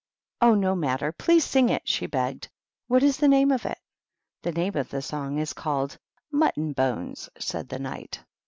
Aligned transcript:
"Oh, 0.41 0.55
no 0.55 0.73
matter; 0.73 1.11
please 1.11 1.45
sing 1.45 1.69
it," 1.69 1.87
she 1.87 2.07
begged." 2.07 2.49
What 2.87 3.03
is 3.03 3.17
the 3.17 3.27
name 3.27 3.51
of 3.51 3.67
it?" 3.67 3.77
"The 4.41 4.51
name 4.51 4.75
of 4.75 4.89
the 4.89 5.03
song 5.03 5.37
is 5.37 5.53
called 5.53 5.99
^Mutton 6.33 6.73
BoneSj^^ 6.73 7.29
said 7.37 7.69
the 7.69 7.77
Knight. 7.77 8.19